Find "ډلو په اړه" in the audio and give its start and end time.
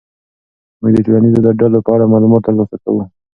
1.61-2.11